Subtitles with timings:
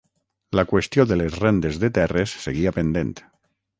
[0.59, 3.13] La qüestió de les rendes de terres seguia pendent.